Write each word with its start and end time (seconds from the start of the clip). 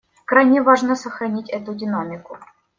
Крайне 0.25 0.63
важно 0.63 0.95
сохранить 0.95 1.51
эту 1.51 1.75
динамику. 1.75 2.39